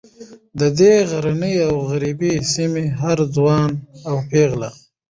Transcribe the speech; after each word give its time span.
د 0.59 0.61
دې 0.79 0.93
غرنۍ 1.09 1.55
او 1.67 1.73
غریبې 1.89 2.33
سیمې 2.53 2.85
هر 3.01 3.17
ځوان 3.35 3.69
او 4.09 4.15
پیغله 4.29 4.69